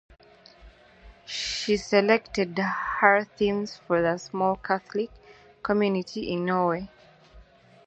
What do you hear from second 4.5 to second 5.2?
Catholic